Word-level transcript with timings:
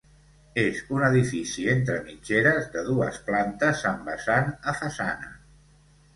És 0.59 0.77
un 0.95 1.03
edifici 1.09 1.65
entre 1.73 1.97
mitgeres, 2.07 2.65
de 2.77 2.83
dues 2.89 3.21
plantes 3.29 3.85
amb 3.93 4.11
vessant 4.13 4.53
a 4.73 4.77
façana. 4.81 5.33